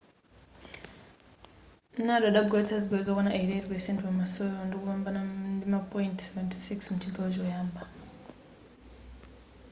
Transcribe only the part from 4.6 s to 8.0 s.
ndikupambana ndima point 76 mchigawo choyamba